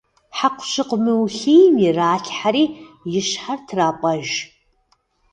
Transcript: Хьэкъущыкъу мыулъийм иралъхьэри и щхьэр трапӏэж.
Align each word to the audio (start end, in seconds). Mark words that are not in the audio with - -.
Хьэкъущыкъу 0.37 0.99
мыулъийм 1.03 1.75
иралъхьэри 1.85 2.65
и 3.19 3.21
щхьэр 3.27 3.59
трапӏэж. 3.67 4.29